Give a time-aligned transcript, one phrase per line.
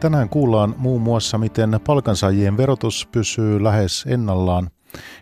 [0.00, 4.70] Tänään kuullaan muun muassa, miten palkansaajien verotus pysyy lähes ennallaan.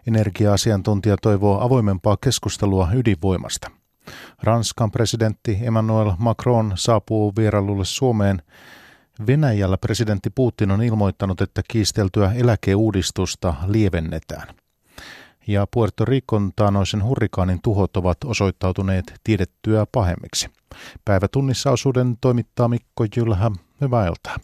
[0.07, 3.71] Energia-asiantuntija toivoo avoimempaa keskustelua ydinvoimasta.
[4.43, 8.43] Ranskan presidentti Emmanuel Macron saapuu vierailulle Suomeen.
[9.27, 14.49] Venäjällä presidentti Putin on ilmoittanut, että kiisteltyä eläkeuudistusta lievennetään.
[15.47, 20.49] Ja Puerto Ricon taanoisen hurrikaanin tuhot ovat osoittautuneet tiedettyä pahemmiksi.
[21.05, 23.51] Päivätunnissa osuuden toimittaa Mikko Jylhä.
[23.81, 24.37] Hyvää iltaa.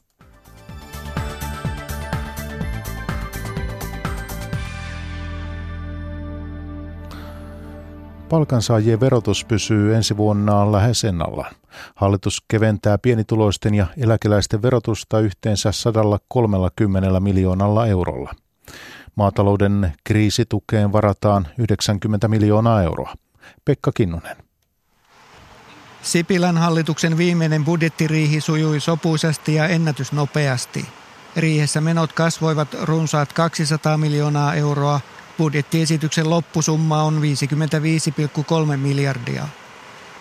[8.33, 11.55] Palkansaajien verotus pysyy ensi vuonna lähes ennallaan.
[11.95, 18.35] Hallitus keventää pienituloisten ja eläkeläisten verotusta yhteensä 130 miljoonalla eurolla.
[19.15, 23.15] Maatalouden kriisitukeen varataan 90 miljoonaa euroa.
[23.65, 24.37] Pekka Kinnunen.
[26.03, 30.87] Sipilän hallituksen viimeinen budjettiriihi sujui sopuisasti ja ennätysnopeasti.
[31.37, 35.01] Riihessä menot kasvoivat runsaat 200 miljoonaa euroa–
[35.39, 37.23] Budjettiesityksen loppusumma on
[38.71, 39.49] 55,3 miljardia.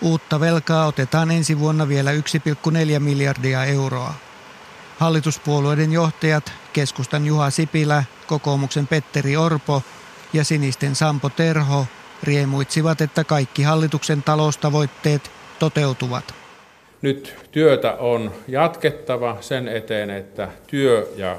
[0.02, 4.14] Uutta velkaa otetaan ensi vuonna vielä 1,4 miljardia euroa.
[4.98, 9.82] Hallituspuolueiden johtajat, keskustan Juha Sipilä, kokoomuksen Petteri Orpo
[10.32, 11.86] ja sinisten Sampo Terho
[12.22, 16.34] riemuitsivat, että kaikki hallituksen taloustavoitteet toteutuvat.
[17.02, 21.36] Nyt työtä on jatkettava sen eteen, että työ ja,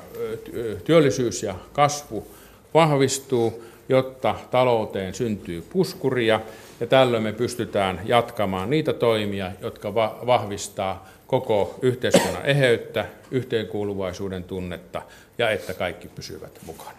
[0.83, 2.32] työllisyys ja kasvu
[2.73, 6.39] vahvistuu, jotta talouteen syntyy puskuria
[6.79, 15.01] ja tällöin me pystytään jatkamaan niitä toimia, jotka vahvistaa koko yhteiskunnan eheyttä, yhteenkuuluvaisuuden tunnetta
[15.37, 16.97] ja että kaikki pysyvät mukana.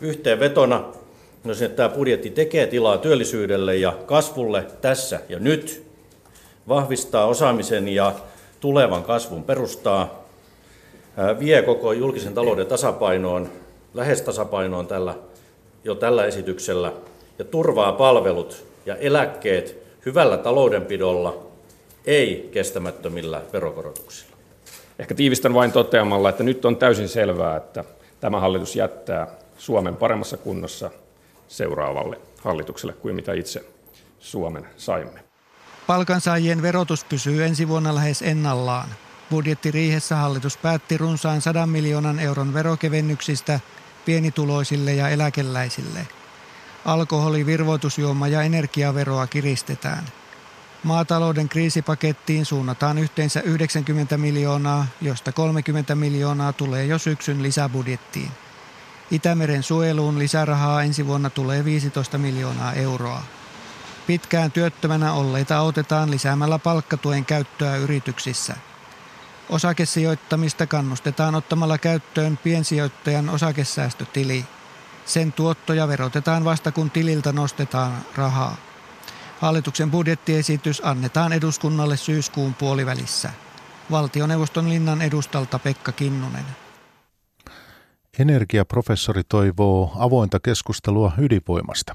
[0.00, 0.84] Yhteenvetona
[1.44, 5.86] no se, että tämä budjetti tekee tilaa työllisyydelle ja kasvulle tässä ja nyt,
[6.68, 8.14] vahvistaa osaamisen ja
[8.60, 10.26] tulevan kasvun perustaa,
[11.38, 13.50] vie koko julkisen talouden tasapainoon
[13.96, 15.14] lähes tasapainoon tällä,
[15.84, 16.92] jo tällä esityksellä
[17.38, 19.76] ja turvaa palvelut ja eläkkeet
[20.06, 21.46] hyvällä taloudenpidolla,
[22.04, 24.36] ei kestämättömillä verokorotuksilla.
[24.98, 27.84] Ehkä tiivistän vain toteamalla, että nyt on täysin selvää, että
[28.20, 29.26] tämä hallitus jättää
[29.58, 30.90] Suomen paremmassa kunnossa
[31.48, 33.64] seuraavalle hallitukselle kuin mitä itse
[34.18, 35.20] Suomen saimme.
[35.86, 38.88] Palkansaajien verotus pysyy ensi vuonna lähes ennallaan.
[39.30, 43.60] Budjettiriihessä hallitus päätti runsaan 100 miljoonan euron verokevennyksistä
[44.06, 46.08] pienituloisille ja eläkeläisille.
[46.84, 50.04] Alkoholi, virvoitusjuoma ja energiaveroa kiristetään.
[50.82, 58.30] Maatalouden kriisipakettiin suunnataan yhteensä 90 miljoonaa, josta 30 miljoonaa tulee jo syksyn lisäbudjettiin.
[59.10, 63.22] Itämeren suojeluun lisärahaa ensi vuonna tulee 15 miljoonaa euroa.
[64.06, 68.56] Pitkään työttömänä olleita autetaan lisäämällä palkkatuen käyttöä yrityksissä–
[69.48, 74.44] Osakesijoittamista kannustetaan ottamalla käyttöön piensijoittajan osakesäästötili.
[75.04, 78.56] Sen tuottoja verotetaan vasta kun tililtä nostetaan rahaa.
[79.40, 83.30] Hallituksen budjettiesitys annetaan eduskunnalle syyskuun puolivälissä.
[83.90, 86.44] Valtioneuvoston linnan edustalta Pekka Kinnunen.
[88.18, 91.94] Energiaprofessori toivoo avointa keskustelua ydinvoimasta.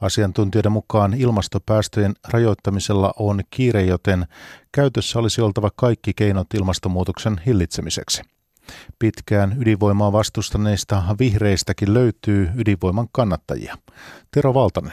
[0.00, 4.26] Asiantuntijoiden mukaan ilmastopäästöjen rajoittamisella on kiire, joten
[4.72, 8.22] käytössä olisi oltava kaikki keinot ilmastonmuutoksen hillitsemiseksi.
[8.98, 13.78] Pitkään ydinvoimaa vastustaneista vihreistäkin löytyy ydinvoiman kannattajia.
[14.30, 14.92] Tero Valtanen.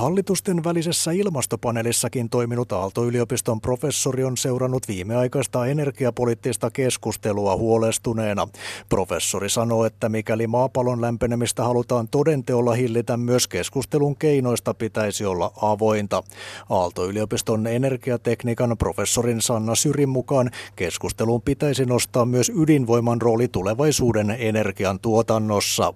[0.00, 8.48] Hallitusten välisessä ilmastopaneelissakin toiminut Aalto-yliopiston professori on seurannut viimeaikaista energiapoliittista keskustelua huolestuneena.
[8.88, 16.22] Professori sanoo, että mikäli maapallon lämpenemistä halutaan todenteolla hillitä, myös keskustelun keinoista pitäisi olla avointa.
[16.70, 25.94] Aalto-yliopiston energiatekniikan professorin Sanna Syrin mukaan keskusteluun pitäisi nostaa myös ydinvoiman rooli tulevaisuuden energian tuotannossa.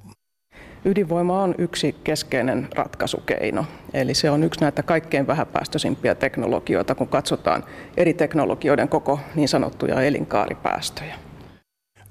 [0.84, 3.64] Ydinvoima on yksi keskeinen ratkaisukeino.
[3.94, 7.64] Eli se on yksi näitä kaikkein vähäpäästöisimpiä teknologioita, kun katsotaan
[7.96, 11.23] eri teknologioiden koko niin sanottuja elinkaaripäästöjä.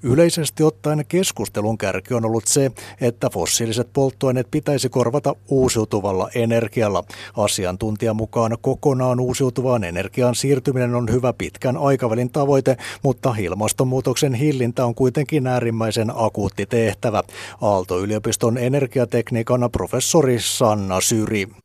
[0.06, 2.70] Yleisesti ottaen keskustelun kärki on ollut se,
[3.00, 7.04] että fossiiliset polttoaineet pitäisi korvata uusiutuvalla energialla.
[7.36, 14.94] Asiantuntijan mukaan kokonaan uusiutuvaan energiaan siirtyminen on hyvä pitkän aikavälin tavoite, mutta ilmastonmuutoksen hillintä on
[14.94, 17.22] kuitenkin äärimmäisen akuutti tehtävä.
[17.60, 21.63] Aalto-yliopiston energiatekniikan professori Sanna Syri.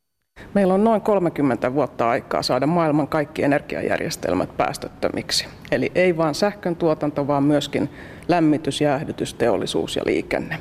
[0.53, 5.47] Meillä on noin 30 vuotta aikaa saada maailman kaikki energiajärjestelmät päästöttömiksi.
[5.71, 7.89] Eli ei vain sähkön tuotanto, vaan myöskin
[8.27, 10.59] lämmitys, jäähdytys, teollisuus ja liikenne.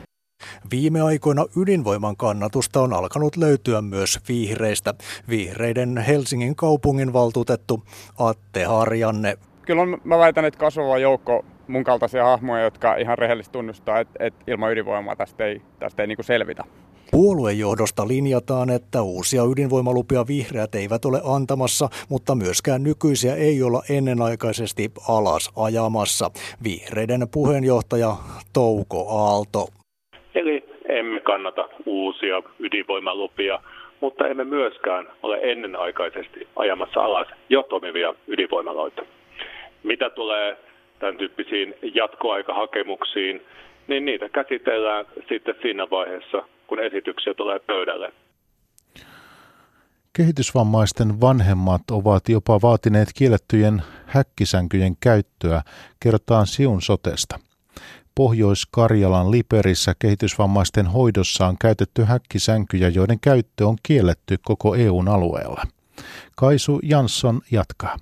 [0.70, 4.94] Viime aikoina ydinvoiman kannatusta on alkanut löytyä myös vihreistä.
[5.28, 7.82] Vihreiden Helsingin kaupungin valtuutettu
[8.18, 9.38] Atte Harjanne.
[9.62, 14.44] Kyllä mä väitän, että kasvava joukko mun kaltaisia hahmoja, jotka ihan rehellisesti tunnustaa, että, että
[14.46, 16.64] ilman ydinvoimaa tästä ei, tästä ei niin kuin selvitä.
[17.10, 24.90] Puoluejohdosta linjataan, että uusia ydinvoimalupia vihreät eivät ole antamassa, mutta myöskään nykyisiä ei olla ennenaikaisesti
[25.08, 26.30] alas ajamassa.
[26.64, 28.10] Vihreiden puheenjohtaja
[28.52, 29.66] Touko Aalto.
[30.34, 33.60] Eli emme kannata uusia ydinvoimalupia,
[34.00, 39.02] mutta emme myöskään ole ennenaikaisesti ajamassa alas jo toimivia ydinvoimaloita.
[39.82, 40.56] Mitä tulee
[40.98, 43.42] tämän tyyppisiin jatkoaikahakemuksiin,
[43.88, 48.12] niin niitä käsitellään sitten siinä vaiheessa, kun esityksiä tulee pöydälle.
[50.12, 55.62] Kehitysvammaisten vanhemmat ovat jopa vaatineet kiellettyjen häkkisänkyjen käyttöä,
[56.00, 57.38] kerrotaan Siun sotesta.
[58.14, 65.62] Pohjois-Karjalan Liperissä kehitysvammaisten hoidossa on käytetty häkkisänkyjä, joiden käyttö on kielletty koko EUn alueella.
[66.36, 67.96] Kaisu Jansson jatkaa.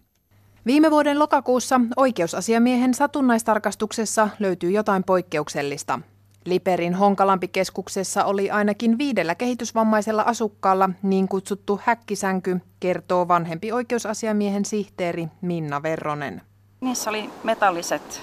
[0.66, 6.00] Viime vuoden lokakuussa oikeusasiamiehen satunnaistarkastuksessa löytyy jotain poikkeuksellista.
[6.46, 15.82] Liperin Honkalampi-keskuksessa oli ainakin viidellä kehitysvammaisella asukkaalla niin kutsuttu häkkisänky, kertoo vanhempi oikeusasiamiehen sihteeri Minna
[15.82, 16.42] Verronen.
[16.80, 18.20] Niissä oli metalliset,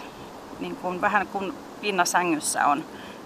[0.60, 2.84] niin kuin, vähän kuin pinnasängyssä on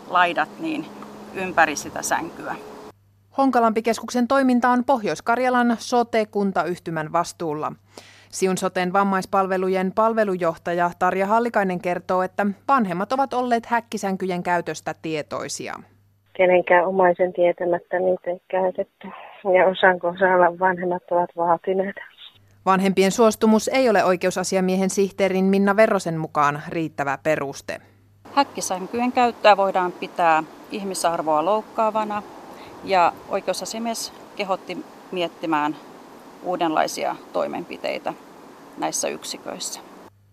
[0.08, 0.86] laidat, niin
[1.34, 2.56] ympäri sitä sänkyä.
[3.38, 7.74] Honkalampi-keskuksen toiminta on Pohjois-Karjalan sote-kuntayhtymän vastuulla.
[8.30, 15.74] Siun soten vammaispalvelujen palvelujohtaja Tarja Hallikainen kertoo, että vanhemmat ovat olleet häkkisänkyjen käytöstä tietoisia.
[16.38, 19.08] Kenenkään omaisen tietämättä niitä ei käytetty
[19.56, 21.96] ja osan kohdalla vanhemmat ovat vaatineet.
[22.66, 27.78] Vanhempien suostumus ei ole oikeusasiamiehen sihteerin Minna Verrosen mukaan riittävä peruste.
[28.34, 32.24] Häkkisänkyjen käyttöä voidaan pitää ihmisarvoa loukkaavana
[32.84, 34.78] ja oikeusasiamies kehotti
[35.12, 35.76] miettimään
[36.44, 38.14] uudenlaisia toimenpiteitä
[38.78, 39.80] näissä yksiköissä.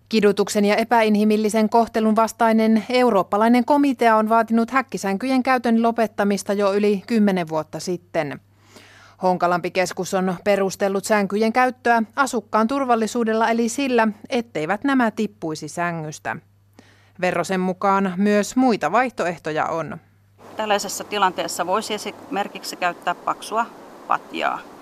[0.08, 7.48] Kidutuksen ja epäinhimillisen kohtelun vastainen eurooppalainen komitea on vaatinut häkkisänkyjen käytön lopettamista jo yli kymmenen
[7.48, 8.40] vuotta sitten.
[9.22, 16.36] Honkalampi-keskus on perustellut sänkyjen käyttöä asukkaan turvallisuudella eli sillä, etteivät nämä tippuisi sängystä.
[17.20, 19.96] Verrosen mukaan myös muita vaihtoehtoja on.
[20.56, 23.66] Tällaisessa tilanteessa voisi esimerkiksi käyttää paksua
[24.06, 24.73] patjaa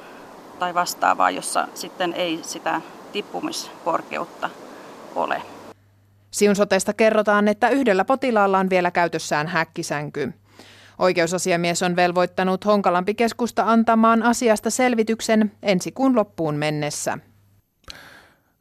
[0.63, 2.81] tai vastaavaa, jossa sitten ei sitä
[3.13, 4.51] tippumiskorkeutta
[5.15, 5.43] ole.
[6.31, 10.33] Siun sotesta kerrotaan, että yhdellä potilaalla on vielä käytössään häkkisänky.
[10.99, 17.19] Oikeusasiamies on velvoittanut Honkalampi-keskusta antamaan asiasta selvityksen ensi kuun loppuun mennessä.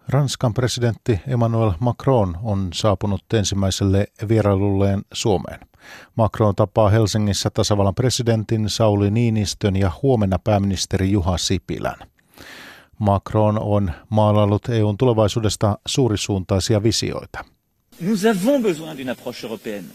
[0.10, 5.60] Ranskan presidentti Emmanuel Macron on saapunut ensimmäiselle vierailulleen Suomeen.
[6.16, 11.98] Macron tapaa Helsingissä tasavallan presidentin Sauli Niinistön ja huomenna pääministeri Juha Sipilän.
[13.00, 17.46] Macron on maalaillut EUn tulevaisuudesta suurisuuntaisia visioita.
[18.02, 19.88] Nous avons besoin d'une approche européenne.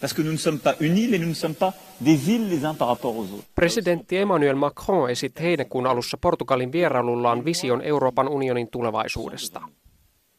[0.00, 1.72] Parce que nous ne sommes pas unis et nous ne sommes pas
[2.04, 3.48] des villes les uns par rapport aux autres.
[3.54, 9.60] Presidentti Emmanuel Macron esitti heinäkuun alussa Portugalin vierailullaan vision Euroopan unionin tulevaisuudesta.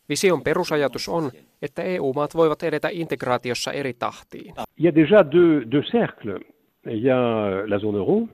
[0.10, 4.56] Vision perusajatus on, että EU-maat voivat edetä integraatiossa eri tahtiin.
[4.78, 6.40] Il y a déjà deux, deux cercles.
[6.86, 7.20] Il y a
[7.68, 8.28] la zone euro,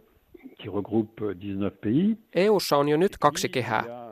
[0.61, 2.17] qui regroupe 19 pays.
[2.35, 4.04] EUssa on jo nyt kaksi kehää.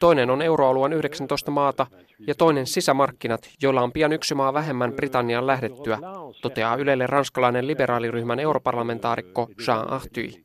[0.00, 1.86] Toinen on euroalueen 19 maata
[2.26, 5.98] ja toinen sisämarkkinat, joilla on pian yksi maa vähemmän Britannian lähdettyä,
[6.42, 10.44] toteaa Ylelle ranskalainen liberaaliryhmän europarlamentaarikko Jean Arthuy.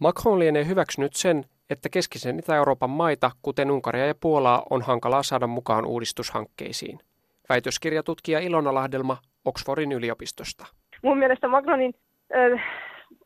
[0.00, 5.46] Macron lienee hyväksynyt sen, että keskisen Itä-Euroopan maita, kuten Unkaria ja Puolaa, on hankalaa saada
[5.46, 6.98] mukaan uudistushankkeisiin.
[7.48, 10.66] Väitöskirjatutkija Ilona Lahdelma Oxfordin yliopistosta.
[11.02, 11.94] Mun mielestä Macronin
[12.36, 12.60] äh,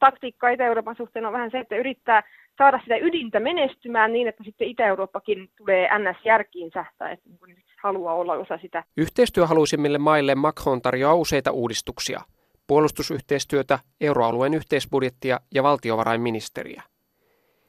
[0.01, 2.23] taktiikka Itä-Euroopan suhteen on vähän se, että yrittää
[2.59, 8.33] saada sitä ydintä menestymään niin, että sitten Itä-Eurooppakin tulee NS-järkiinsä tai että niin haluaa olla
[8.33, 8.85] osa sitä.
[8.97, 12.21] Yhteistyöhaluisimmille maille Macron tarjoaa useita uudistuksia.
[12.67, 16.83] Puolustusyhteistyötä, euroalueen yhteisbudjettia ja valtiovarainministeriä.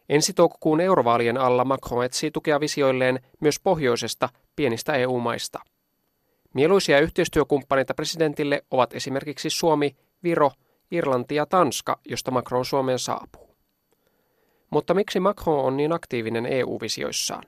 [0.10, 5.60] Ensi toukokuun eurovaalien alla Macron etsii tukea visioilleen myös pohjoisesta pienistä EU-maista.
[6.54, 10.52] Mieluisia yhteistyökumppaneita presidentille ovat esimerkiksi Suomi, Viro,
[10.92, 13.49] Irlanti ja Tanska, josta Macron Suomeen saapuu.
[14.70, 17.44] Mutta miksi Macron on niin aktiivinen EU-visioissaan?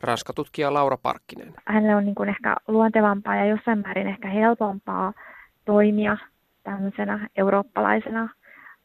[0.00, 1.54] Ranska-tutkija Laura Parkkinen.
[1.66, 5.12] Hänelle on niin kuin ehkä luontevampaa ja jossain määrin ehkä helpompaa
[5.64, 6.16] toimia
[6.62, 8.28] tämmöisenä eurooppalaisena,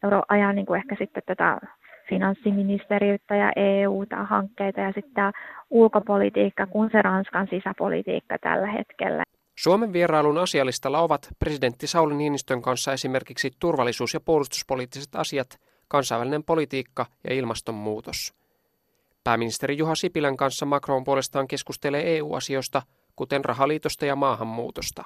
[0.03, 1.58] euro, ajaa niin kuin ehkä sitten tätä
[2.10, 5.31] finanssiministeriötä ja EU-hankkeita ja sitten tämä
[5.69, 9.24] ulkopolitiikka kuin se Ranskan sisäpolitiikka tällä hetkellä.
[9.60, 15.48] Suomen vierailun asialistalla ovat presidentti Sauli Niinistön kanssa esimerkiksi turvallisuus- ja puolustuspoliittiset asiat,
[15.89, 18.34] kansainvälinen politiikka ja ilmastonmuutos.
[19.24, 22.81] Pääministeri Juha Sipilän kanssa Macron puolestaan keskustelee EU-asioista,
[23.15, 25.03] kuten rahaliitosta ja maahanmuutosta.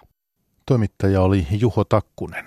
[0.66, 2.46] Toimittaja oli Juho Takkunen.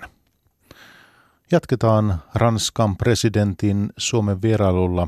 [1.51, 5.07] Jatketaan Ranskan presidentin Suomen vierailulla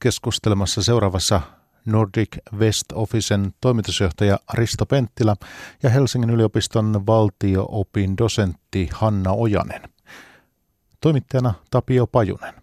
[0.00, 1.40] keskustelemassa seuraavassa
[1.86, 5.36] Nordic West Officen toimitusjohtaja Risto Penttilä
[5.82, 9.91] ja Helsingin yliopiston valtio-opin dosentti Hanna Ojanen.
[11.02, 12.54] Toimittajana Tapio Pajunen.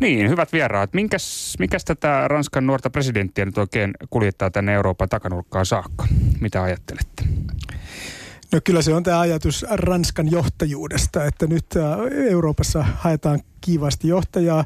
[0.00, 0.94] Niin, hyvät vieraat.
[0.94, 6.06] Minkäs, mikäs tätä Ranskan nuorta presidenttiä nyt oikein kuljettaa tänne Euroopan takanurkkaan saakka?
[6.40, 7.24] Mitä ajattelette?
[8.52, 11.66] No kyllä se on tämä ajatus Ranskan johtajuudesta, että nyt
[12.30, 14.64] Euroopassa haetaan kiivasti johtajaa.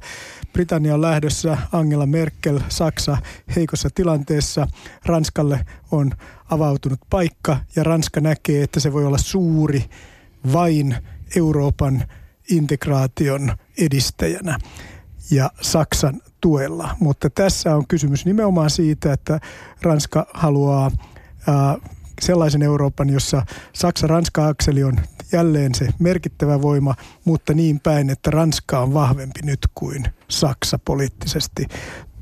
[0.52, 3.16] Britannia on lähdössä, Angela Merkel, Saksa
[3.56, 4.66] heikossa tilanteessa.
[5.06, 6.10] Ranskalle on
[6.50, 9.84] avautunut paikka ja Ranska näkee, että se voi olla suuri
[10.52, 10.96] vain
[11.36, 12.04] Euroopan
[12.50, 14.58] integraation edistäjänä
[15.30, 16.96] ja Saksan tuella.
[17.00, 19.40] Mutta tässä on kysymys nimenomaan siitä, että
[19.82, 20.90] Ranska haluaa
[22.20, 24.96] sellaisen Euroopan, jossa Saksa-Ranska-akseli on
[25.32, 31.66] jälleen se merkittävä voima, mutta niin päin, että Ranska on vahvempi nyt kuin Saksa poliittisesti.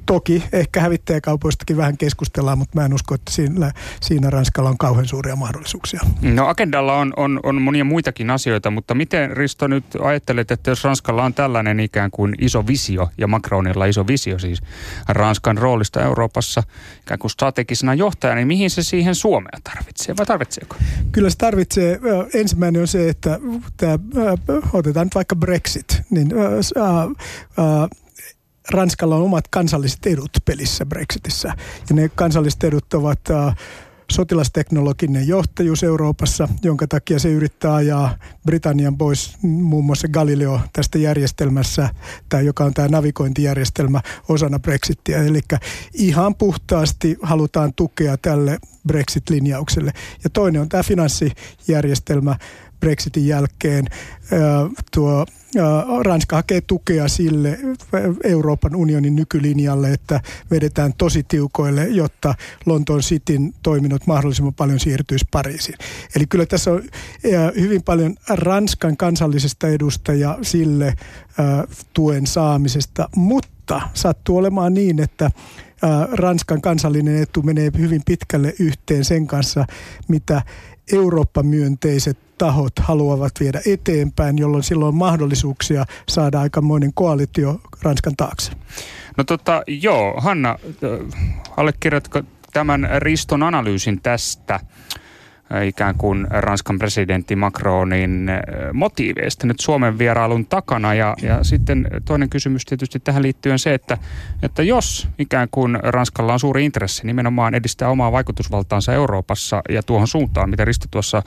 [0.07, 5.07] Toki ehkä hävittäjäkaupoistakin vähän keskustellaan, mutta mä en usko, että siinä, siinä Ranskalla on kauhean
[5.07, 6.01] suuria mahdollisuuksia.
[6.23, 10.85] No agendalla on, on, on monia muitakin asioita, mutta miten Risto nyt ajattelet, että jos
[10.85, 14.63] Ranskalla on tällainen ikään kuin iso visio ja Macronilla iso visio siis
[15.09, 16.63] Ranskan roolista Euroopassa
[17.01, 20.77] ikään kuin strategisena johtajana, niin mihin se siihen Suomea tarvitsee vai tarvitseeko?
[21.13, 22.01] Kyllä se tarvitsee.
[22.35, 23.41] Ensimmäinen on se, että
[23.77, 23.99] tämä,
[24.73, 26.43] otetaan nyt vaikka Brexit, niin äh,
[27.59, 27.89] äh,
[28.71, 31.49] Ranskalla on omat kansalliset edut pelissä Brexitissä.
[31.89, 33.57] Ja ne kansalliset edut ovat äh,
[34.13, 38.15] sotilasteknologinen johtajuus Euroopassa, jonka takia se yrittää ajaa
[38.47, 41.89] Britannian pois muun muassa Galileo tästä järjestelmässä,
[42.29, 45.23] tai joka on tämä navigointijärjestelmä osana Brexittiä.
[45.23, 45.41] Eli
[45.95, 48.59] ihan puhtaasti halutaan tukea tälle
[48.89, 49.93] Brexit-linjaukselle.
[50.25, 52.37] Ja toinen on tämä finanssijärjestelmä,
[52.81, 53.85] Brexitin jälkeen
[54.95, 55.27] tuo
[56.05, 57.59] Ranska hakee tukea sille
[58.25, 62.35] Euroopan unionin nykylinjalle, että vedetään tosi tiukoille, jotta
[62.67, 65.79] Lontoon Cityn toiminnot mahdollisimman paljon siirtyisi Pariisiin.
[66.17, 66.83] Eli kyllä tässä on
[67.61, 70.95] hyvin paljon Ranskan kansallisesta edusta ja sille
[71.93, 75.31] tuen saamisesta, mutta sattuu olemaan niin, että
[76.13, 79.67] Ranskan kansallinen etu menee hyvin pitkälle yhteen sen kanssa,
[80.09, 80.43] mitä
[80.93, 88.53] Eurooppa-myönteiset tahot haluavat viedä eteenpäin, jolloin silloin on mahdollisuuksia saada aikamoinen koalitio Ranskan taakse.
[89.17, 90.59] No tota, joo, Hanna,
[91.57, 94.61] allekirjoitko tämän Riston analyysin tästä
[95.65, 98.31] ikään kuin Ranskan presidentti Macronin
[98.73, 100.95] motiiveista nyt Suomen vierailun takana.
[100.95, 103.99] Ja, ja sitten toinen kysymys tietysti tähän liittyen se, että,
[104.43, 110.09] että jos ikään kuin Ranskalla on suuri intressi nimenomaan edistää omaa vaikutusvaltaansa Euroopassa ja tuohon
[110.09, 111.23] suuntaan, mitä Risto tuossa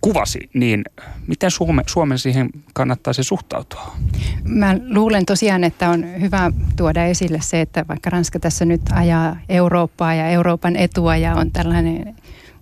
[0.00, 0.84] kuvasi, niin
[1.26, 3.96] miten Suome, Suomen siihen kannattaisi suhtautua?
[4.44, 9.36] Mä luulen tosiaan, että on hyvä tuoda esille se, että vaikka Ranska tässä nyt ajaa
[9.48, 12.16] Eurooppaa ja Euroopan etua ja on tällainen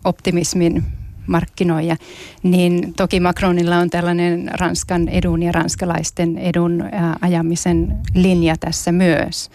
[0.09, 0.85] optimismin
[1.27, 1.97] markkinoija,
[2.43, 6.85] niin toki Macronilla on tällainen Ranskan edun ja ranskalaisten edun
[7.21, 9.51] ajamisen linja tässä myös.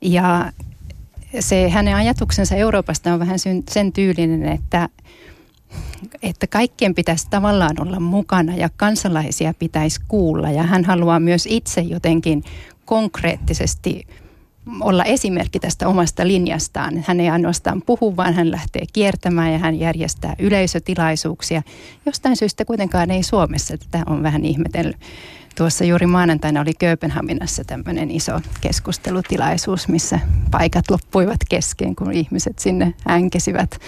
[0.00, 0.52] Ja
[1.40, 3.38] se hänen ajatuksensa Euroopasta on vähän
[3.70, 4.88] sen tyylinen, että
[6.22, 10.50] että kaikkien pitäisi tavallaan olla mukana ja kansalaisia pitäisi kuulla.
[10.50, 12.44] Ja hän haluaa myös itse jotenkin
[12.84, 14.06] konkreettisesti
[14.80, 17.04] olla esimerkki tästä omasta linjastaan.
[17.06, 21.62] Hän ei ainoastaan puhu, vaan hän lähtee kiertämään ja hän järjestää yleisötilaisuuksia.
[22.06, 24.96] Jostain syystä kuitenkaan ei Suomessa tätä on vähän ihmetellyt.
[25.56, 32.94] Tuossa juuri maanantaina oli Kööpenhaminassa tämmöinen iso keskustelutilaisuus, missä paikat loppuivat kesken, kun ihmiset sinne
[33.10, 33.78] änkesivät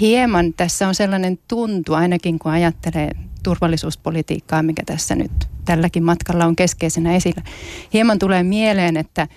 [0.00, 3.10] hieman tässä on sellainen tuntu, ainakin kun ajattelee
[3.42, 5.32] turvallisuuspolitiikkaa, mikä tässä nyt
[5.64, 7.42] tälläkin matkalla on keskeisenä esillä.
[7.92, 9.28] Hieman tulee mieleen, että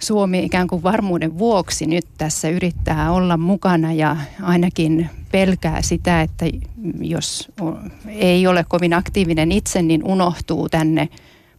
[0.00, 6.46] Suomi ikään kuin varmuuden vuoksi nyt tässä yrittää olla mukana ja ainakin pelkää sitä, että
[7.00, 7.52] jos
[8.06, 11.08] ei ole kovin aktiivinen itse, niin unohtuu tänne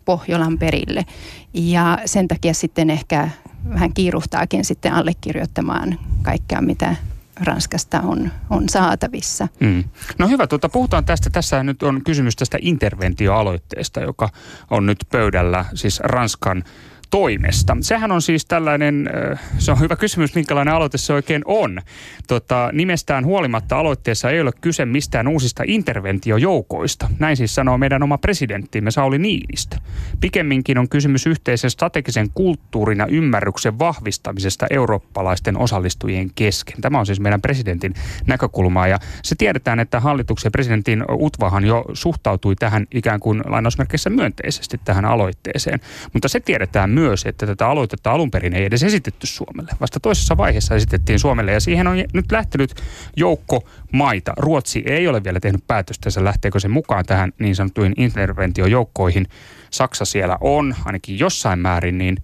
[0.06, 1.06] Pohjolan perille.
[1.54, 3.30] Ja sen takia sitten ehkä
[3.70, 6.96] vähän kiiruhtaakin sitten allekirjoittamaan kaikkea, mitä
[7.40, 9.48] Ranskasta on, on saatavissa.
[9.60, 9.84] Mm.
[10.18, 11.30] No hyvä, tuota, puhutaan tästä.
[11.30, 14.30] Tässä nyt on kysymys tästä interventioaloitteesta, joka
[14.70, 16.64] on nyt pöydällä, siis Ranskan
[17.12, 17.78] toimesta.
[17.82, 19.10] Sehän on siis tällainen,
[19.58, 21.82] se on hyvä kysymys, minkälainen aloite se oikein on.
[22.28, 27.10] Tota, nimestään huolimatta aloitteessa ei ole kyse mistään uusista interventiojoukoista.
[27.20, 29.78] Näin siis sanoo meidän oma presidenttimme Sauli Niinistö.
[30.22, 36.82] Pikemminkin on kysymys yhteisen strategisen kulttuurin ja ymmärryksen vahvistamisesta eurooppalaisten osallistujien kesken.
[36.82, 37.94] Tämä on siis meidän presidentin
[38.28, 44.10] näkökulmaa ja se tiedetään, että hallituksen ja presidentin Utvahan jo suhtautui tähän ikään kuin lainausmerkeissä
[44.10, 45.80] myönteisesti tähän aloitteeseen.
[46.14, 49.72] Mutta se tiedetään myös, että tätä aloitetta alun perin ei edes esitetty Suomelle.
[49.82, 52.76] Vasta toisessa vaiheessa esitettiin Suomelle ja siihen on nyt lähtenyt
[53.18, 54.34] joukko maita.
[54.38, 59.28] Ruotsi ei ole vielä tehnyt päätöstä, lähteekö se mukaan tähän niin sanottuihin interventiojoukkoihin.
[59.72, 62.18] Saksa siellä on, ainakin jossain määrin, niin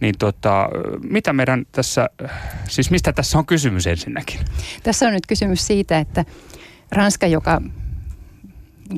[0.00, 0.68] niin tota,
[1.02, 2.10] mitä meidän tässä,
[2.68, 4.40] siis mistä tässä on kysymys ensinnäkin?
[4.82, 6.24] Tässä on nyt kysymys siitä, että
[6.92, 7.62] Ranska, joka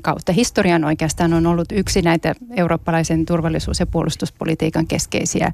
[0.03, 5.53] kautta historian oikeastaan on ollut yksi näitä eurooppalaisen turvallisuus- ja puolustuspolitiikan keskeisiä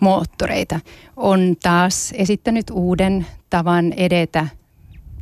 [0.00, 0.80] moottoreita,
[1.16, 4.46] on taas esittänyt uuden tavan edetä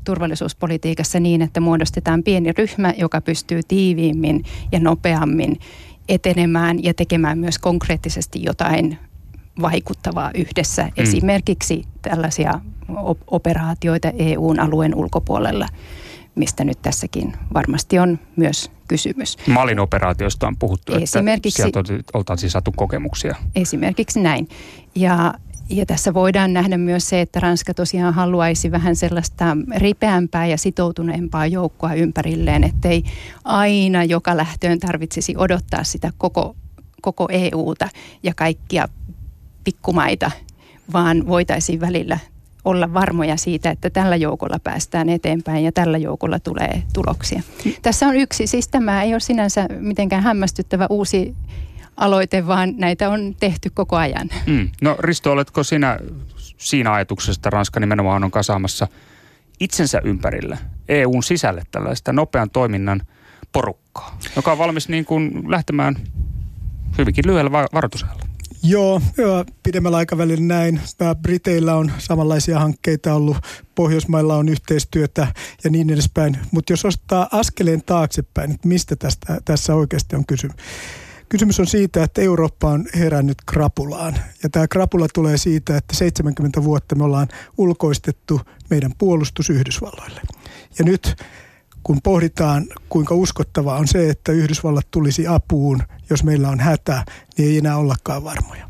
[0.04, 5.56] turvallisuuspolitiikassa niin, että muodostetaan pieni ryhmä, joka pystyy tiiviimmin ja nopeammin
[6.08, 8.98] etenemään ja tekemään myös konkreettisesti jotain
[9.60, 10.82] vaikuttavaa yhdessä.
[10.82, 10.90] Mm.
[10.96, 12.60] Esimerkiksi tällaisia
[13.26, 15.68] operaatioita EUn alueen ulkopuolella
[16.34, 19.36] mistä nyt tässäkin varmasti on myös kysymys.
[19.46, 23.36] Malin operaatiosta on puhuttu, esimerkiksi, että sieltä oltaisiin saatu kokemuksia.
[23.54, 24.48] Esimerkiksi näin.
[24.94, 25.34] Ja,
[25.68, 31.46] ja tässä voidaan nähdä myös se, että Ranska tosiaan haluaisi vähän sellaista ripeämpää ja sitoutuneempaa
[31.46, 33.04] joukkoa ympärilleen, ettei
[33.44, 36.56] aina joka lähtöön tarvitsisi odottaa sitä koko,
[37.02, 37.88] koko EUta
[38.22, 38.88] ja kaikkia
[39.64, 40.30] pikkumaita,
[40.92, 42.18] vaan voitaisiin välillä
[42.64, 47.42] olla varmoja siitä, että tällä joukolla päästään eteenpäin ja tällä joukolla tulee tuloksia.
[47.82, 51.34] Tässä on yksi, siis tämä ei ole sinänsä mitenkään hämmästyttävä uusi
[51.96, 54.28] aloite, vaan näitä on tehty koko ajan.
[54.46, 54.70] Mm.
[54.82, 55.98] No Risto, oletko sinä
[56.56, 58.88] siinä ajatuksessa, että Ranska nimenomaan on kasaamassa
[59.60, 63.00] itsensä ympärillä EUn sisälle tällaista nopean toiminnan
[63.52, 65.96] porukkaa, joka on valmis niin kuin lähtemään
[66.98, 68.29] hyvinkin lyhyellä varoitusajalla?
[68.62, 69.00] Joo,
[69.62, 70.80] pidemmällä aikavälillä näin.
[71.22, 73.36] Briteillä on samanlaisia hankkeita ollut,
[73.74, 75.26] Pohjoismailla on yhteistyötä
[75.64, 76.38] ja niin edespäin.
[76.50, 80.56] Mutta jos ottaa askeleen taaksepäin, että mistä tästä, tässä oikeasti on kysymys.
[81.28, 84.14] Kysymys on siitä, että Eurooppa on herännyt krapulaan.
[84.42, 90.20] Ja tämä krapula tulee siitä, että 70 vuotta me ollaan ulkoistettu meidän puolustus Yhdysvalloille.
[90.78, 91.16] Ja nyt
[91.82, 97.04] kun pohditaan, kuinka uskottavaa on se, että Yhdysvallat tulisi apuun, jos meillä on hätä,
[97.38, 98.66] niin ei enää ollakaan varmoja.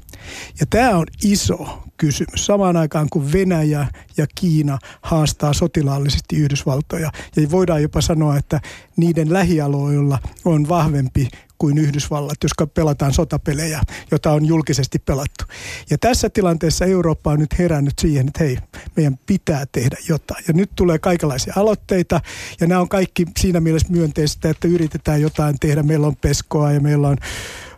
[0.61, 2.46] Ja tämä on iso kysymys.
[2.46, 7.11] Samaan aikaan kun Venäjä ja Kiina haastaa sotilaallisesti Yhdysvaltoja.
[7.37, 8.61] Ja voidaan jopa sanoa, että
[8.96, 11.29] niiden lähialoilla on vahvempi
[11.61, 15.44] kuin Yhdysvallat, jos pelataan sotapelejä, jota on julkisesti pelattu.
[15.90, 18.59] Ja tässä tilanteessa Eurooppa on nyt herännyt siihen, että hei,
[18.96, 20.44] meidän pitää tehdä jotain.
[20.49, 22.20] Ja nyt tulee kaikenlaisia aloitteita,
[22.61, 25.83] ja nämä on kaikki siinä mielessä myönteistä, että yritetään jotain tehdä.
[25.83, 27.16] Meillä on peskoa ja meillä on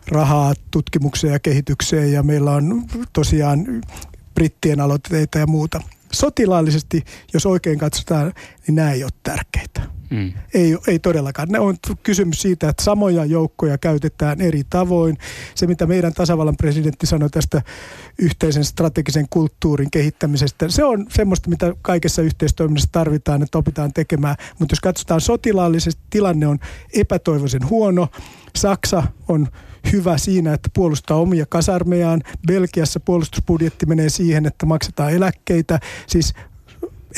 [0.07, 3.81] rahaa tutkimukseen ja kehitykseen, ja meillä on tosiaan
[4.35, 5.81] brittien aloitteita ja muuta.
[6.13, 8.33] Sotilaallisesti, jos oikein katsotaan,
[8.67, 9.81] niin nämä ei ole tärkeitä.
[10.09, 10.33] Mm.
[10.53, 11.49] Ei, ei todellakaan.
[11.49, 15.17] Ne on kysymys siitä, että samoja joukkoja käytetään eri tavoin.
[15.55, 17.61] Se, mitä meidän tasavallan presidentti sanoi tästä
[18.19, 24.35] yhteisen strategisen kulttuurin kehittämisestä, se on semmoista, mitä kaikessa yhteistoiminnassa tarvitaan, että opitaan tekemään.
[24.59, 26.59] Mutta jos katsotaan sotilaallisesti, tilanne on
[26.93, 28.07] epätoivoisen huono.
[28.55, 29.47] Saksa on
[29.91, 32.21] hyvä siinä, että puolustaa omia kasarmejaan.
[32.47, 35.79] Belgiassa puolustusbudjetti menee siihen, että maksetaan eläkkeitä.
[36.07, 36.33] Siis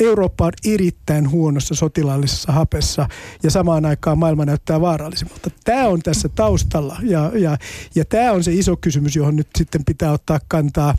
[0.00, 3.08] Eurooppa on erittäin huonossa sotilaallisessa hapessa
[3.42, 5.50] ja samaan aikaan maailma näyttää vaarallisemmalta.
[5.64, 7.58] Tämä on tässä taustalla ja, ja,
[7.94, 10.94] ja tämä on se iso kysymys, johon nyt sitten pitää ottaa kantaa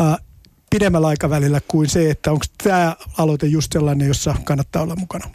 [0.00, 0.16] äh,
[0.70, 5.30] pidemmällä aikavälillä kuin se, että onko tämä aloite just sellainen, jossa kannattaa olla mukana.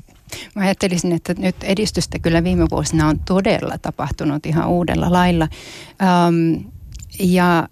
[0.55, 5.47] Mä ajattelisin, että nyt edistystä kyllä viime vuosina on todella tapahtunut ihan uudella lailla.
[6.01, 6.67] Ähm,
[7.19, 7.67] ja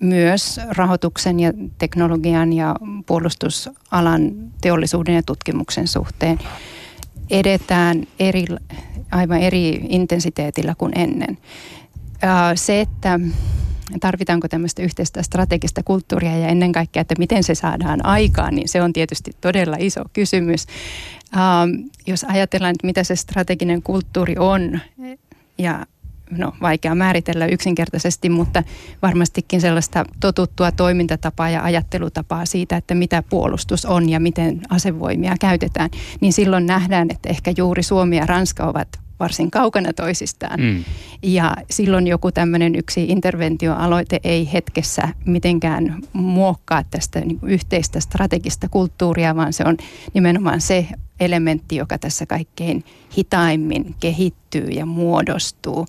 [0.00, 6.38] myös rahoituksen ja teknologian ja puolustusalan teollisuuden ja tutkimuksen suhteen
[7.30, 8.44] edetään eri,
[9.10, 11.38] aivan eri intensiteetillä kuin ennen.
[12.54, 13.20] Se, että
[14.00, 18.82] tarvitaanko tämmöistä yhteistä strategista kulttuuria ja ennen kaikkea, että miten se saadaan aikaan, niin se
[18.82, 20.66] on tietysti todella iso kysymys.
[22.06, 24.80] Jos ajatellaan, että mitä se strateginen kulttuuri on
[25.58, 25.86] ja
[26.30, 28.62] no, vaikea määritellä yksinkertaisesti, mutta
[29.02, 35.90] varmastikin sellaista totuttua toimintatapaa ja ajattelutapaa siitä, että mitä puolustus on ja miten asevoimia käytetään,
[36.20, 40.60] niin silloin nähdään, että ehkä juuri Suomi ja Ranska ovat varsin kaukana toisistaan.
[40.60, 40.84] Mm.
[41.22, 49.36] Ja silloin joku tämmöinen yksi interventioaloite ei hetkessä mitenkään muokkaa tästä niin yhteistä strategista kulttuuria,
[49.36, 49.76] vaan se on
[50.14, 50.86] nimenomaan se
[51.20, 52.84] elementti, joka tässä kaikkein
[53.18, 55.86] hitaimmin kehittyy ja muodostuu.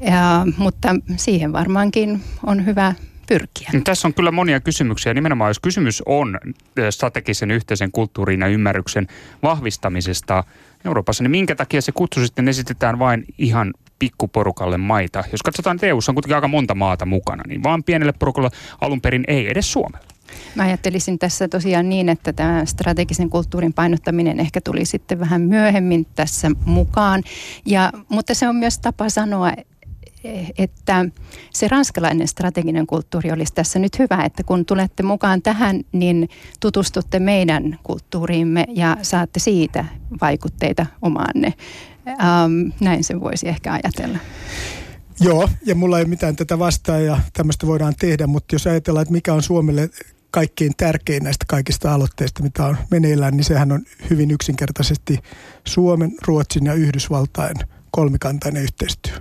[0.00, 2.94] Ja, mutta siihen varmaankin on hyvä
[3.30, 3.70] pyrkiä.
[3.72, 5.14] No, tässä on kyllä monia kysymyksiä.
[5.14, 6.38] Nimenomaan jos kysymys on
[6.76, 9.06] eh, strategisen yhteisen kulttuurin ja ymmärryksen
[9.42, 10.44] vahvistamisesta
[10.84, 15.24] Euroopassa, niin minkä takia se kutsu sitten esitetään vain ihan pikkuporukalle maita?
[15.32, 19.00] Jos katsotaan, että EU on kuitenkin aika monta maata mukana, niin vaan pienelle porukalle alun
[19.00, 20.06] perin ei edes Suomelle.
[20.54, 26.06] Mä ajattelisin tässä tosiaan niin, että tämä strategisen kulttuurin painottaminen ehkä tuli sitten vähän myöhemmin
[26.14, 27.22] tässä mukaan.
[27.66, 29.52] Ja, mutta se on myös tapa sanoa,
[30.58, 31.06] että
[31.54, 36.28] se ranskalainen strateginen kulttuuri olisi tässä nyt hyvä, että kun tulette mukaan tähän, niin
[36.60, 39.84] tutustutte meidän kulttuuriimme ja saatte siitä
[40.20, 41.54] vaikutteita omaanne.
[42.08, 44.18] Ähm, näin se voisi ehkä ajatella.
[45.20, 49.12] Joo, ja mulla ei mitään tätä vastaan ja tämmöistä voidaan tehdä, mutta jos ajatellaan, että
[49.12, 49.90] mikä on Suomelle
[50.30, 55.18] kaikkein tärkein näistä kaikista aloitteista, mitä on meneillään, niin sehän on hyvin yksinkertaisesti
[55.66, 57.56] Suomen, Ruotsin ja Yhdysvaltain
[57.90, 59.14] kolmikantainen yhteistyö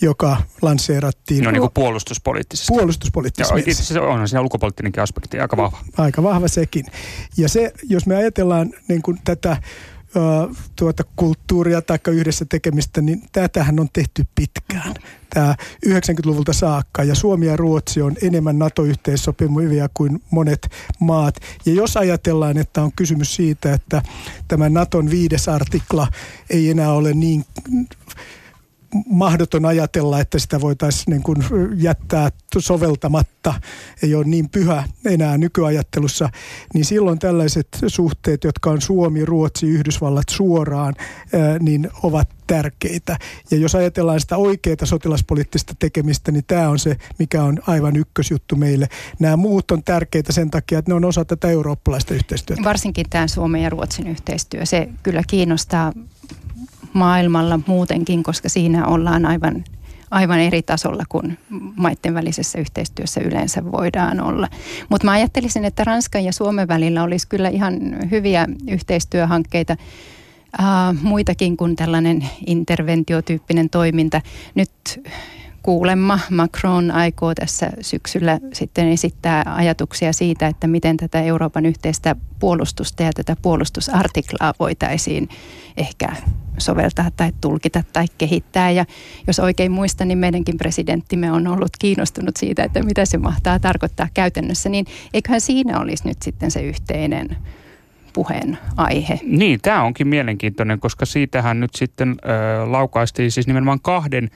[0.00, 1.44] joka lanseerattiin.
[1.44, 2.72] No niin kuin puolustuspoliittisesti.
[2.72, 3.70] Puolustuspoliittisesti.
[3.70, 5.78] Joo, se onhan siinä ulkopoliittinenkin aspekti aika vahva.
[5.98, 6.86] Aika vahva sekin.
[7.36, 9.56] Ja se, jos me ajatellaan niin kuin tätä
[10.76, 14.94] tuota kulttuuria tai yhdessä tekemistä, niin tätähän on tehty pitkään.
[15.30, 15.54] Tämä
[15.86, 20.68] 90-luvulta saakka ja Suomi ja Ruotsi on enemmän NATO-yhteissopimuvia kuin monet
[21.00, 21.34] maat.
[21.66, 24.02] Ja jos ajatellaan, että on kysymys siitä, että
[24.48, 26.08] tämä Naton viides artikla
[26.50, 27.44] ei enää ole niin
[29.06, 31.38] mahdoton ajatella, että sitä voitaisiin niin kuin
[31.76, 33.54] jättää soveltamatta,
[34.02, 36.30] ei ole niin pyhä enää nykyajattelussa,
[36.74, 40.94] niin silloin tällaiset suhteet, jotka on Suomi, Ruotsi, Yhdysvallat suoraan,
[41.60, 43.18] niin ovat tärkeitä.
[43.50, 48.56] Ja jos ajatellaan sitä oikeaa sotilaspoliittista tekemistä, niin tämä on se, mikä on aivan ykkösjuttu
[48.56, 48.88] meille.
[49.18, 52.64] Nämä muut on tärkeitä sen takia, että ne on osa tätä eurooppalaista yhteistyötä.
[52.64, 55.92] Varsinkin tämä Suomen ja Ruotsin yhteistyö, se kyllä kiinnostaa
[56.94, 59.64] maailmalla muutenkin, koska siinä ollaan aivan,
[60.10, 61.38] aivan eri tasolla kuin
[61.76, 64.48] maiden välisessä yhteistyössä yleensä voidaan olla.
[64.88, 67.80] Mutta mä ajattelisin, että Ranskan ja Suomen välillä olisi kyllä ihan
[68.10, 69.76] hyviä yhteistyöhankkeita
[70.60, 74.20] Uh, muitakin kuin tällainen interventiotyyppinen toiminta.
[74.54, 74.70] Nyt
[75.64, 83.02] kuulemma Macron aikoo tässä syksyllä sitten esittää ajatuksia siitä, että miten tätä Euroopan yhteistä puolustusta
[83.02, 85.28] ja tätä puolustusartiklaa voitaisiin
[85.76, 86.08] ehkä
[86.58, 88.70] soveltaa tai tulkita tai kehittää.
[88.70, 88.84] Ja
[89.26, 94.08] jos oikein muistan, niin meidänkin presidenttimme on ollut kiinnostunut siitä, että mitä se mahtaa tarkoittaa
[94.14, 97.36] käytännössä, niin eiköhän siinä olisi nyt sitten se yhteinen
[98.12, 99.20] puheen aihe.
[99.22, 104.30] Niin, tämä onkin mielenkiintoinen, koska siitähän nyt sitten äh, laukaistiin siis nimenomaan kahden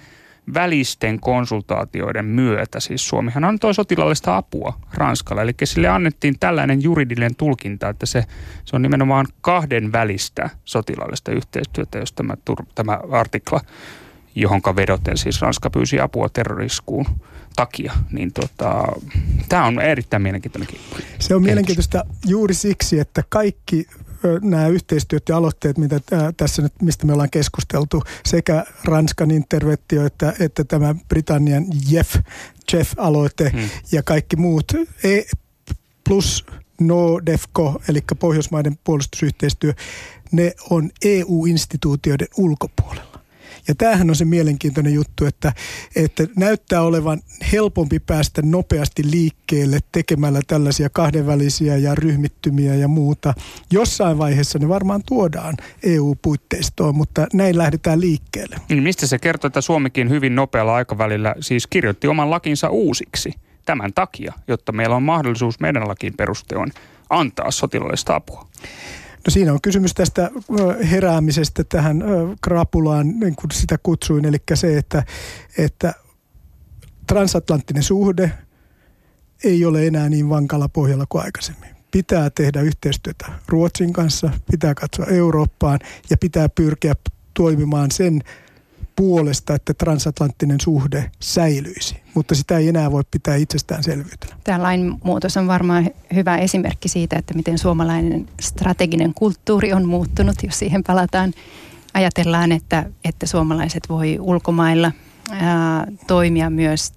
[0.55, 7.89] välisten konsultaatioiden myötä, siis Suomihan antoi sotilallista apua Ranskalle, eli sille annettiin tällainen juridinen tulkinta,
[7.89, 8.25] että se,
[8.65, 12.35] se on nimenomaan kahden välistä sotilallista yhteistyötä, jos tämä,
[12.75, 13.61] tämä artikla,
[14.35, 17.07] johonka vedoten siis Ranska pyysi apua terroriskuun
[17.57, 18.83] takia, niin tota,
[19.49, 20.69] tämä on erittäin mielenkiintoinen
[21.19, 23.87] Se on mielenkiintoista juuri siksi, että kaikki
[24.43, 26.01] nämä yhteistyöt ja aloitteet, mitä
[26.37, 32.15] tässä nyt, mistä me ollaan keskusteltu, sekä Ranskan interventio että, että tämä Britannian JEF,
[32.73, 33.69] JEF-aloite hmm.
[33.93, 34.73] ja kaikki muut,
[35.05, 35.23] e,
[36.09, 36.47] plus
[36.81, 39.73] NODEFCO, eli Pohjoismaiden puolustusyhteistyö,
[40.33, 43.08] ne on EU-instituutioiden ulkopuolella.
[43.69, 45.53] Ja tämähän on se mielenkiintoinen juttu, että,
[45.97, 47.21] että näyttää olevan
[47.53, 53.35] helpompi päästä nopeasti liikkeelle tekemällä tällaisia kahdenvälisiä ja ryhmittymiä ja muuta.
[53.71, 58.57] Jossain vaiheessa ne varmaan tuodaan EU-puitteistoon, mutta näin lähdetään liikkeelle.
[58.69, 63.33] Niin mistä se kertoo, että Suomikin hyvin nopealla aikavälillä siis kirjoitti oman lakinsa uusiksi
[63.67, 66.71] tämän takia, jotta meillä on mahdollisuus meidän lakiin perusteon
[67.11, 68.49] antaa sotilaallista apua?
[69.29, 70.31] No siinä on kysymys tästä
[70.91, 72.03] heräämisestä tähän
[72.43, 75.05] krapulaan, niin kuin sitä kutsuin, eli se, että,
[75.59, 75.95] että
[77.07, 78.33] transatlanttinen suhde
[79.45, 81.71] ei ole enää niin vankalla pohjalla kuin aikaisemmin.
[81.91, 85.79] Pitää tehdä yhteistyötä Ruotsin kanssa, pitää katsoa Eurooppaan
[86.11, 86.95] ja pitää pyrkiä
[87.35, 88.23] toimimaan sen
[88.99, 94.37] puolesta, että transatlanttinen suhde säilyisi, mutta sitä ei enää voi pitää itsestäänselvyytenä.
[94.45, 100.59] Tämä lainmuutos on varmaan hyvä esimerkki siitä, että miten suomalainen strateginen kulttuuri on muuttunut, jos
[100.59, 101.33] siihen palataan.
[101.95, 104.93] Ajatellaan, että, että suomalaiset voi ulkomailla
[105.31, 106.93] ää, toimia myös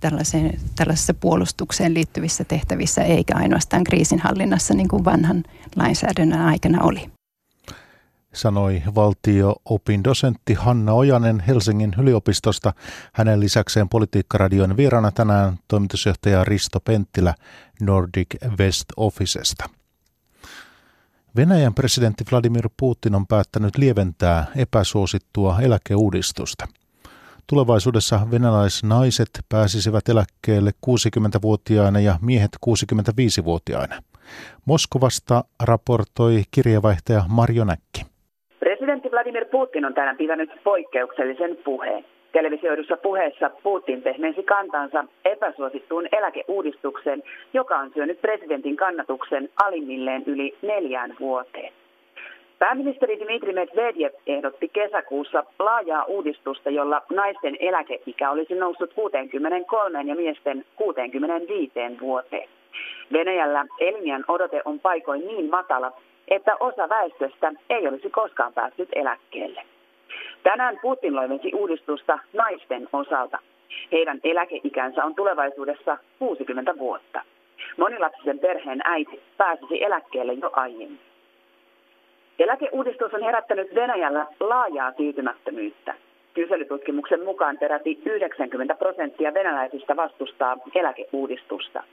[0.76, 5.44] tällaisessa puolustukseen liittyvissä tehtävissä, eikä ainoastaan kriisinhallinnassa niin kuin vanhan
[5.76, 7.10] lainsäädännön aikana oli.
[8.34, 12.74] Sanoi valtio-opindosentti Hanna Ojanen Helsingin yliopistosta.
[13.14, 17.34] Hänen lisäkseen politiikkaradion vieraana tänään toimitusjohtaja Risto Penttilä
[17.82, 18.28] Nordic
[18.60, 19.70] West Officesta.
[21.36, 26.68] Venäjän presidentti Vladimir Putin on päättänyt lieventää epäsuosittua eläkeuudistusta.
[27.48, 34.04] Tulevaisuudessa venäläisnaiset pääsisivät eläkkeelle 60-vuotiaina ja miehet 65-vuotiaina.
[34.66, 38.11] Moskovasta raportoi kirjeenvaihtaja Marjo Näkki.
[38.82, 42.06] Presidentti Vladimir Putin on tänään pitänyt poikkeuksellisen puheen.
[42.32, 51.16] Televisioidussa puheessa Putin pehmensi kantansa epäsuosittuun eläkeuudistukseen, joka on syönyt presidentin kannatuksen alimmilleen yli neljään
[51.20, 51.74] vuoteen.
[52.60, 60.66] Pääministeri Dmitri Medvedev ehdotti kesäkuussa laajaa uudistusta, jolla naisten eläkeikä olisi noussut 63 ja miesten
[60.76, 62.50] 65 vuoteen.
[63.14, 65.92] Venäjällä eliniän odote on paikoin niin matala,
[66.32, 69.64] että osa väestöstä ei olisi koskaan päässyt eläkkeelle.
[70.44, 73.40] Tänään Putin loimensi uudistusta naisten osalta.
[73.92, 77.22] Heidän eläkeikänsä on tulevaisuudessa 60 vuotta.
[77.78, 81.00] Monilapsisen perheen äiti pääsisi eläkkeelle jo aiemmin.
[82.40, 85.96] Eläkeuudistus on herättänyt Venäjällä laajaa tyytymättömyyttä.
[86.34, 91.84] Kyselytutkimuksen mukaan peräti 90 prosenttia venäläisistä vastustaa eläkeuudistusta.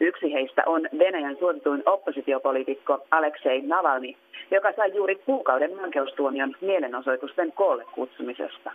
[0.00, 4.12] Yksi heistä on Venäjän suosituin oppositiopoliitikko Aleksei Navalny,
[4.50, 8.72] joka sai juuri kuukauden vankeustuomion mielenosoitusten koolle kutsumisesta.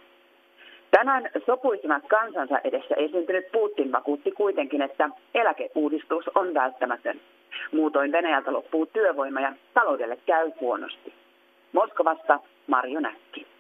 [0.91, 7.19] Tänään sopuisena kansansa edessä esiintynyt Putin vakuutti kuitenkin, että eläkeuudistus on välttämätön.
[7.71, 11.13] Muutoin Venäjältä loppuu työvoima ja taloudelle käy huonosti.
[11.73, 13.50] Moskovasta Marjo Näkki.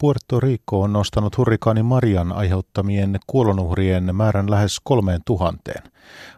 [0.00, 5.82] Puerto Rico on nostanut hurrikaani Marian aiheuttamien kuolonuhrien määrän lähes kolmeen tuhanteen.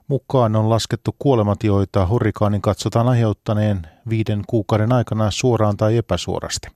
[0.08, 6.68] Mukaan on laskettu kuolemat, joita hurrikaanin katsotaan aiheuttaneen viiden kuukauden aikana suoraan tai epäsuorasti.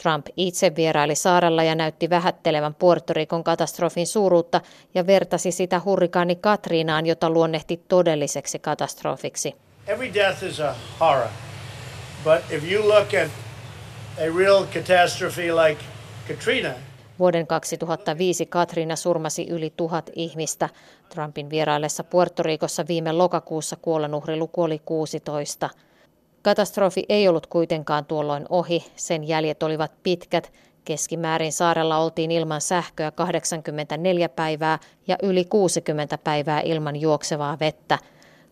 [0.03, 4.61] Trump itse vieraili saarella ja näytti vähättelevän Puerto Ricon katastrofin suuruutta
[4.95, 9.55] ja vertasi sitä hurrikaani Katriinaan, jota luonnehti todelliseksi katastrofiksi.
[9.87, 11.29] Every death is a horror.
[12.25, 13.31] But if you look at
[14.19, 15.83] a real catastrophe like
[16.29, 16.75] Katrina,
[17.19, 20.69] Vuoden 2005 Katrina surmasi yli tuhat ihmistä.
[21.09, 25.71] Trumpin vieraillessa Puerto Ricossa viime lokakuussa kuolonuhriluku oli 16.
[26.43, 28.85] Katastrofi ei ollut kuitenkaan tuolloin ohi.
[28.97, 30.53] Sen jäljet olivat pitkät.
[30.85, 34.79] Keskimäärin saarella oltiin ilman sähköä 84 päivää
[35.09, 37.99] ja yli 60 päivää ilman juoksevaa vettä.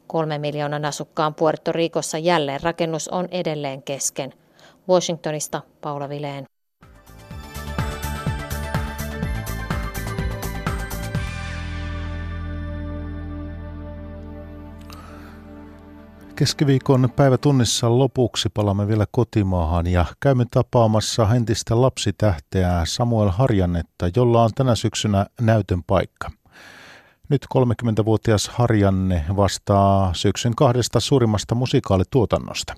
[0.07, 4.33] Kolme miljoonan asukkaan Puerto Ricossa jälleen rakennus on edelleen kesken.
[4.89, 6.56] Washingtonista Paula Vileen.
[16.37, 24.51] Keskiviikon päivätunnissa lopuksi palaamme vielä kotimaahan ja käymme tapaamassa entistä lapsitähteä Samuel Harjannetta, jolla on
[24.55, 26.31] tänä syksynä näytön paikka.
[27.29, 32.75] Nyt 30-vuotias Harjanne vastaa syksyn kahdesta suurimmasta musikaalituotannosta.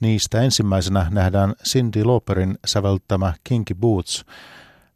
[0.00, 4.24] Niistä ensimmäisenä nähdään Cindy Lauperin säveltämä Kinky Boots,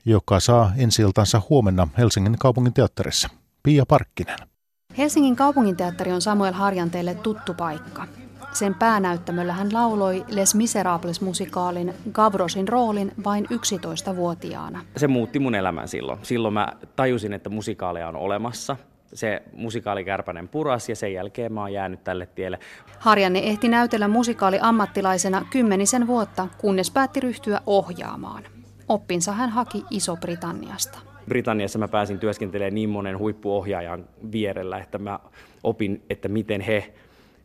[0.04, 1.02] joka saa ensi
[1.50, 3.28] huomenna Helsingin kaupungin teatterissa.
[3.62, 4.55] Pia Parkkinen.
[4.98, 8.06] Helsingin kaupunginteatteri on Samuel Harjanteelle tuttu paikka.
[8.52, 14.80] Sen päänäyttämöllä hän lauloi Les Miserables-musikaalin Gavrosin roolin vain 11-vuotiaana.
[14.96, 16.18] Se muutti mun elämän silloin.
[16.22, 18.76] Silloin mä tajusin, että musikaaleja on olemassa.
[19.14, 22.59] Se musikaalikärpänen puras ja sen jälkeen mä oon jäänyt tälle tielle.
[22.98, 28.42] Harjanne ehti näytellä musikaali ammattilaisena kymmenisen vuotta, kunnes päätti ryhtyä ohjaamaan.
[28.88, 30.98] Oppinsa hän haki Iso-Britanniasta.
[31.28, 35.18] Britanniassa mä pääsin työskentelemään niin monen huippuohjaajan vierellä, että mä
[35.62, 36.94] opin, että miten he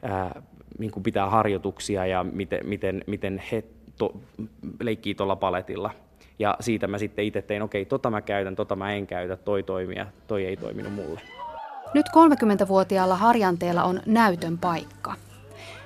[0.01, 0.41] ää,
[0.79, 3.63] niin kuin pitää harjoituksia ja miten, miten, miten he
[3.97, 4.13] to,
[4.79, 5.91] leikkii tuolla paletilla.
[6.39, 9.63] Ja siitä mä sitten itse tein, okei, tota mä käytän, tota mä en käytä, toi
[9.63, 11.21] toimii ja toi ei toiminut mulle.
[11.93, 15.13] Nyt 30-vuotiaalla Harjanteella on näytön paikka.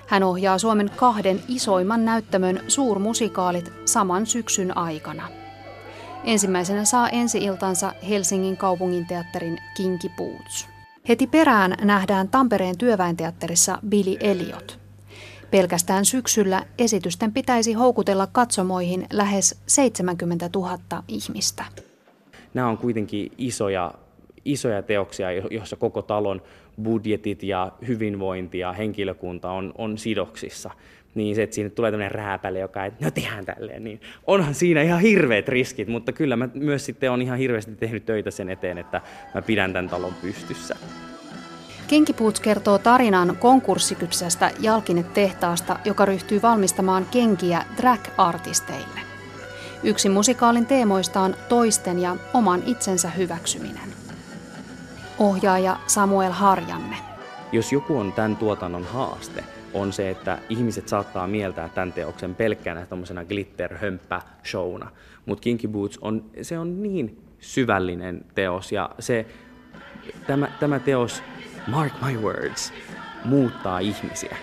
[0.08, 5.45] Hän ohjaa Suomen kahden isoimman näyttämön suurmusikaalit saman syksyn aikana.
[6.26, 10.68] Ensimmäisenä saa ensi-iltansa Helsingin kaupunginteatterin Kinky Boots.
[11.10, 14.80] Heti perään nähdään Tampereen työväenteatterissa Billy Elliot.
[15.52, 21.66] Pelkästään syksyllä esitysten pitäisi houkutella katsomoihin lähes 70 000 ihmistä.
[22.54, 23.94] Nämä on kuitenkin isoja,
[24.46, 26.42] isoja teoksia, joissa koko talon
[26.84, 30.72] budjetit ja hyvinvointi ja henkilökunta on, on sidoksissa
[31.16, 34.82] niin se, että siinä tulee tämmöinen rääpäle, joka että no tehdään tälleen, niin onhan siinä
[34.82, 38.78] ihan hirveät riskit, mutta kyllä mä myös sitten on ihan hirveästi tehnyt töitä sen eteen,
[38.78, 39.02] että
[39.34, 40.76] mä pidän tämän talon pystyssä.
[41.88, 49.00] Kenkipuuts kertoo tarinan konkurssikypsästä jalkinetehtaasta, joka ryhtyy valmistamaan kenkiä drag-artisteille.
[49.84, 53.94] Yksi musikaalin teemoista on toisten ja oman itsensä hyväksyminen.
[55.20, 56.96] Ohjaaja Samuel Harjanne.
[57.52, 59.44] Jos joku on tämän tuotannon haaste,
[59.76, 64.88] on se, että ihmiset saattaa mieltää tämän teoksen pelkkänä tuommoisena glitter-hömppä-showna.
[65.26, 69.26] Mutta Kinky Boots on, se on niin syvällinen teos ja se,
[70.28, 71.24] tämä, tämä teos,
[71.68, 72.74] mark my words,
[73.26, 74.38] muuttaa ihmisiä.